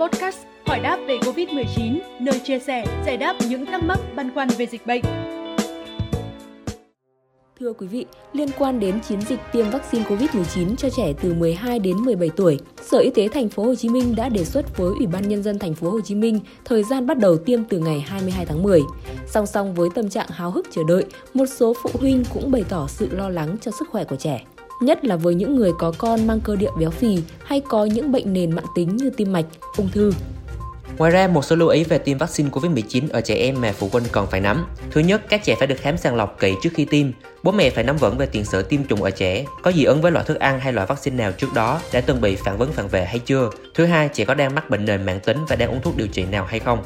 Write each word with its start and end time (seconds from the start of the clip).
podcast 0.00 0.38
Hỏi 0.68 0.80
đáp 0.80 0.98
về 1.06 1.18
Covid-19, 1.18 1.98
nơi 2.20 2.40
chia 2.44 2.58
sẻ, 2.58 2.84
giải 3.06 3.16
đáp 3.16 3.36
những 3.48 3.66
thắc 3.66 3.82
mắc 3.82 3.98
băn 4.16 4.34
khoăn 4.34 4.48
về 4.48 4.66
dịch 4.66 4.86
bệnh. 4.86 5.02
Thưa 7.60 7.72
quý 7.72 7.86
vị, 7.86 8.06
liên 8.32 8.48
quan 8.58 8.80
đến 8.80 9.00
chiến 9.08 9.20
dịch 9.20 9.40
tiêm 9.52 9.70
vaccine 9.70 10.04
COVID-19 10.04 10.76
cho 10.76 10.90
trẻ 10.90 11.12
từ 11.22 11.34
12 11.34 11.78
đến 11.78 11.96
17 11.96 12.30
tuổi, 12.36 12.58
Sở 12.82 12.98
Y 12.98 13.10
tế 13.10 13.28
thành 13.28 13.48
phố 13.48 13.64
Hồ 13.64 13.74
Chí 13.74 13.88
Minh 13.88 14.14
đã 14.16 14.28
đề 14.28 14.44
xuất 14.44 14.76
với 14.76 14.92
Ủy 14.98 15.06
ban 15.06 15.28
nhân 15.28 15.42
dân 15.42 15.58
thành 15.58 15.74
phố 15.74 15.90
Hồ 15.90 16.00
Chí 16.00 16.14
Minh 16.14 16.40
thời 16.64 16.82
gian 16.82 17.06
bắt 17.06 17.18
đầu 17.18 17.36
tiêm 17.36 17.64
từ 17.64 17.78
ngày 17.78 18.00
22 18.00 18.46
tháng 18.46 18.62
10. 18.62 18.82
Song 19.26 19.46
song 19.46 19.74
với 19.74 19.88
tâm 19.94 20.08
trạng 20.08 20.28
háo 20.28 20.50
hức 20.50 20.66
chờ 20.70 20.82
đợi, 20.88 21.04
một 21.34 21.46
số 21.46 21.74
phụ 21.82 21.90
huynh 21.92 22.24
cũng 22.34 22.50
bày 22.50 22.64
tỏ 22.68 22.86
sự 22.88 23.08
lo 23.12 23.28
lắng 23.28 23.56
cho 23.60 23.70
sức 23.78 23.88
khỏe 23.90 24.04
của 24.04 24.16
trẻ 24.16 24.44
nhất 24.80 25.04
là 25.04 25.16
với 25.16 25.34
những 25.34 25.56
người 25.56 25.70
có 25.78 25.92
con 25.98 26.26
mang 26.26 26.40
cơ 26.40 26.56
địa 26.56 26.70
béo 26.78 26.90
phì 26.90 27.18
hay 27.44 27.60
có 27.60 27.84
những 27.84 28.12
bệnh 28.12 28.32
nền 28.32 28.50
mạng 28.50 28.64
tính 28.74 28.96
như 28.96 29.10
tim 29.10 29.32
mạch, 29.32 29.46
ung 29.76 29.88
thư. 29.88 30.12
Ngoài 30.98 31.10
ra, 31.10 31.28
một 31.28 31.44
số 31.44 31.56
lưu 31.56 31.68
ý 31.68 31.84
về 31.84 31.98
tiêm 31.98 32.18
vaccine 32.18 32.50
COVID-19 32.50 33.02
ở 33.10 33.20
trẻ 33.20 33.34
em 33.34 33.60
mà 33.60 33.72
phụ 33.72 33.88
huynh 33.92 34.04
cần 34.12 34.26
phải 34.30 34.40
nắm. 34.40 34.66
Thứ 34.90 35.00
nhất, 35.00 35.22
các 35.28 35.44
trẻ 35.44 35.54
phải 35.58 35.66
được 35.66 35.78
khám 35.78 35.96
sàng 35.96 36.16
lọc 36.16 36.36
kỹ 36.40 36.54
trước 36.62 36.70
khi 36.74 36.84
tiêm. 36.84 37.06
Bố 37.42 37.52
mẹ 37.52 37.70
phải 37.70 37.84
nắm 37.84 37.96
vững 37.96 38.18
về 38.18 38.26
tiền 38.26 38.44
sử 38.44 38.62
tiêm 38.62 38.84
chủng 38.84 39.02
ở 39.02 39.10
trẻ, 39.10 39.44
có 39.62 39.72
dị 39.72 39.84
ứng 39.84 40.00
với 40.00 40.12
loại 40.12 40.24
thức 40.24 40.38
ăn 40.38 40.60
hay 40.60 40.72
loại 40.72 40.86
vaccine 40.86 41.16
nào 41.16 41.32
trước 41.32 41.46
đó 41.54 41.80
đã 41.92 42.00
từng 42.00 42.20
bị 42.20 42.36
phản 42.36 42.58
vấn 42.58 42.72
phản 42.72 42.88
vệ 42.88 43.04
hay 43.04 43.18
chưa. 43.18 43.50
Thứ 43.74 43.84
hai, 43.86 44.08
trẻ 44.08 44.24
có 44.24 44.34
đang 44.34 44.54
mắc 44.54 44.70
bệnh 44.70 44.84
nền 44.84 45.06
mạng 45.06 45.20
tính 45.24 45.38
và 45.48 45.56
đang 45.56 45.70
uống 45.70 45.80
thuốc 45.82 45.96
điều 45.96 46.06
trị 46.06 46.24
nào 46.24 46.44
hay 46.44 46.60
không. 46.60 46.78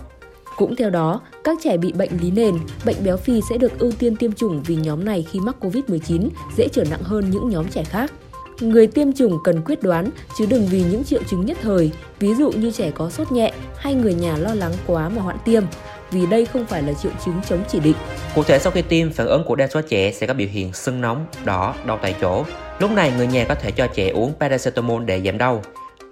Cũng 0.57 0.77
theo 0.77 0.91
đó, 0.91 1.21
các 1.45 1.59
trẻ 1.63 1.77
bị 1.77 1.93
bệnh 1.93 2.11
lý 2.21 2.31
nền, 2.31 2.55
bệnh 2.85 2.97
béo 3.05 3.17
phì 3.17 3.41
sẽ 3.51 3.59
được 3.59 3.79
ưu 3.79 3.93
tiên 3.93 4.17
tiêm 4.17 4.33
chủng 4.33 4.63
vì 4.63 4.77
nhóm 4.77 5.05
này 5.05 5.27
khi 5.31 5.41
mắc 5.41 5.57
Covid-19 5.61 6.29
dễ 6.57 6.69
trở 6.73 6.85
nặng 6.91 7.03
hơn 7.03 7.31
những 7.31 7.49
nhóm 7.49 7.69
trẻ 7.69 7.85
khác. 7.85 8.13
Người 8.61 8.87
tiêm 8.87 9.13
chủng 9.13 9.39
cần 9.45 9.63
quyết 9.65 9.83
đoán 9.83 10.11
chứ 10.39 10.47
đừng 10.47 10.67
vì 10.67 10.85
những 10.91 11.05
triệu 11.05 11.23
chứng 11.23 11.47
nhất 11.47 11.59
thời, 11.63 11.91
ví 12.21 12.35
dụ 12.35 12.51
như 12.51 12.71
trẻ 12.71 12.91
có 12.91 13.11
sốt 13.11 13.33
nhẹ 13.33 13.53
hay 13.77 13.95
người 13.95 14.15
nhà 14.15 14.37
lo 14.37 14.55
lắng 14.55 14.73
quá 14.87 15.09
mà 15.09 15.23
hoãn 15.23 15.37
tiêm, 15.45 15.63
vì 16.11 16.27
đây 16.27 16.45
không 16.45 16.67
phải 16.67 16.83
là 16.83 16.93
triệu 16.93 17.13
chứng 17.25 17.35
chống 17.49 17.65
chỉ 17.69 17.81
định. 17.81 17.97
Cụ 18.35 18.43
thể 18.43 18.59
sau 18.59 18.73
khi 18.73 18.83
tiêm, 18.83 19.13
phản 19.13 19.27
ứng 19.27 19.45
của 19.45 19.57
đa 19.57 19.69
số 19.69 19.81
trẻ 19.89 20.13
sẽ 20.13 20.27
có 20.27 20.35
biểu 20.35 20.49
hiện 20.51 20.73
sưng 20.73 21.01
nóng, 21.01 21.27
đỏ, 21.45 21.75
đau 21.87 21.99
tại 22.03 22.15
chỗ. 22.21 22.45
Lúc 22.79 22.91
này 22.91 23.13
người 23.17 23.27
nhà 23.27 23.45
có 23.49 23.55
thể 23.55 23.71
cho 23.71 23.87
trẻ 23.87 24.09
uống 24.09 24.33
paracetamol 24.41 25.05
để 25.05 25.23
giảm 25.25 25.39
đau. 25.39 25.63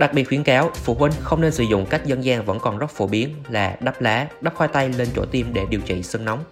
Đặc 0.00 0.14
biệt 0.14 0.24
khuyến 0.24 0.42
cáo, 0.42 0.70
phụ 0.74 0.94
huynh 0.94 1.12
không 1.20 1.40
nên 1.40 1.52
sử 1.52 1.64
dụng 1.64 1.86
cách 1.86 2.06
dân 2.06 2.24
gian 2.24 2.44
vẫn 2.44 2.58
còn 2.60 2.78
rất 2.78 2.90
phổ 2.90 3.06
biến 3.06 3.34
là 3.50 3.76
đắp 3.80 4.00
lá, 4.00 4.28
đắp 4.40 4.54
khoai 4.54 4.68
tây 4.72 4.88
lên 4.88 5.08
chỗ 5.16 5.24
tiêm 5.24 5.46
để 5.52 5.66
điều 5.70 5.80
trị 5.80 6.02
sưng 6.02 6.24
nóng. 6.24 6.44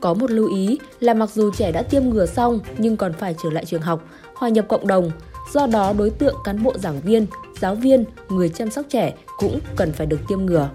Có 0.00 0.14
một 0.14 0.30
lưu 0.30 0.48
ý 0.48 0.78
là 1.00 1.14
mặc 1.14 1.30
dù 1.30 1.50
trẻ 1.52 1.72
đã 1.72 1.82
tiêm 1.82 2.02
ngừa 2.08 2.26
xong 2.26 2.60
nhưng 2.78 2.96
còn 2.96 3.12
phải 3.12 3.34
trở 3.42 3.50
lại 3.50 3.64
trường 3.64 3.82
học, 3.82 4.02
hòa 4.34 4.48
nhập 4.48 4.64
cộng 4.68 4.86
đồng. 4.86 5.10
Do 5.52 5.66
đó 5.66 5.92
đối 5.98 6.10
tượng 6.10 6.36
cán 6.44 6.62
bộ 6.62 6.72
giảng 6.78 7.00
viên, 7.00 7.26
giáo 7.60 7.74
viên, 7.74 8.04
người 8.28 8.48
chăm 8.48 8.70
sóc 8.70 8.86
trẻ 8.88 9.12
cũng 9.36 9.60
cần 9.76 9.92
phải 9.92 10.06
được 10.06 10.20
tiêm 10.28 10.46
ngừa. 10.46 10.68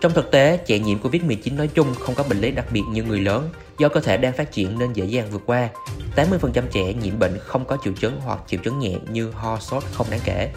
Trong 0.00 0.12
thực 0.12 0.30
tế, 0.30 0.56
trẻ 0.56 0.78
nhiễm 0.78 0.98
Covid-19 0.98 1.56
nói 1.56 1.68
chung 1.74 1.94
không 2.00 2.14
có 2.14 2.24
bệnh 2.28 2.40
lý 2.40 2.50
đặc 2.50 2.66
biệt 2.72 2.82
như 2.90 3.02
người 3.02 3.20
lớn 3.20 3.48
do 3.78 3.88
cơ 3.88 4.00
thể 4.00 4.16
đang 4.16 4.32
phát 4.32 4.52
triển 4.52 4.78
nên 4.78 4.92
dễ 4.92 5.04
dàng 5.04 5.28
vượt 5.30 5.42
qua. 5.46 5.68
80% 6.16 6.62
trẻ 6.72 6.94
nhiễm 7.02 7.18
bệnh 7.18 7.38
không 7.38 7.64
có 7.64 7.76
triệu 7.84 7.92
chứng 7.92 8.20
hoặc 8.24 8.40
triệu 8.46 8.60
chứng 8.64 8.78
nhẹ 8.78 8.94
như 9.10 9.30
ho, 9.30 9.58
sốt 9.58 9.82
không 9.92 10.06
đáng 10.10 10.20
kể. 10.24 10.52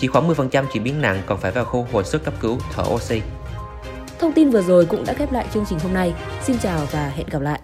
Chỉ 0.00 0.06
khoảng 0.06 0.28
10% 0.28 0.64
chuyển 0.72 0.84
biến 0.84 1.00
nặng 1.00 1.22
còn 1.26 1.38
phải 1.40 1.52
vào 1.52 1.64
khu 1.64 1.86
hồi 1.92 2.04
sức 2.04 2.24
cấp 2.24 2.34
cứu, 2.40 2.58
thở 2.72 2.82
oxy. 2.88 3.20
Thông 4.18 4.32
tin 4.32 4.50
vừa 4.50 4.62
rồi 4.62 4.86
cũng 4.86 5.04
đã 5.04 5.14
khép 5.14 5.32
lại 5.32 5.46
chương 5.54 5.64
trình 5.68 5.78
hôm 5.78 5.94
nay. 5.94 6.14
Xin 6.42 6.58
chào 6.58 6.86
và 6.90 7.08
hẹn 7.08 7.26
gặp 7.30 7.42
lại. 7.42 7.60